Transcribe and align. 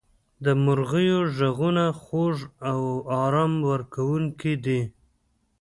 •د 0.45 0.47
مرغیو 0.63 1.19
ږغونه 1.37 1.85
خوږ 2.01 2.37
او 2.69 2.81
آرام 3.23 3.53
ورکوونکي 3.71 4.53
دي. 4.65 4.81